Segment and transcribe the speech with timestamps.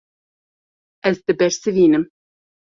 [1.09, 2.03] Ez dibersivînim.